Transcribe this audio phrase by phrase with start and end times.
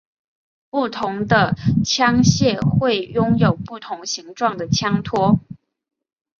[0.71, 1.53] 不同的
[1.85, 5.39] 枪械会拥有不同形状的枪托。